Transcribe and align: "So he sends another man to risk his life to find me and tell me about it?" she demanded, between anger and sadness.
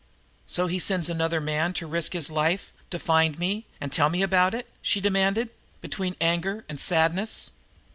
"So 0.47 0.65
he 0.65 0.79
sends 0.79 1.09
another 1.09 1.39
man 1.39 1.73
to 1.73 1.85
risk 1.85 2.13
his 2.13 2.31
life 2.31 2.73
to 2.89 2.97
find 2.97 3.37
me 3.37 3.67
and 3.79 3.91
tell 3.91 4.09
me 4.09 4.23
about 4.23 4.55
it?" 4.55 4.67
she 4.81 4.99
demanded, 4.99 5.49
between 5.79 6.15
anger 6.19 6.65
and 6.67 6.79
sadness. 6.81 7.51